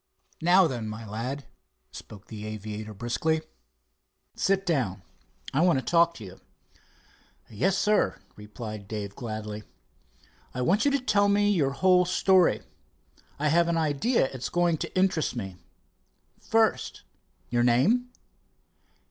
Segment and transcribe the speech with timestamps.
[0.41, 1.45] "Now then, my lad,"
[1.91, 3.43] spoke the aviator briskly,
[4.33, 5.03] "sit down.
[5.53, 6.39] I want to talk to you."
[7.51, 9.61] "Yes, sir," replied Dave gladly.
[10.55, 12.63] "I want you to tell me your whole story.
[13.37, 15.57] I have an idea it is going to interest me.
[16.39, 17.03] First,
[17.51, 18.09] your name?"